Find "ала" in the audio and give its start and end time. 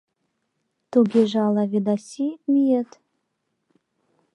1.47-1.63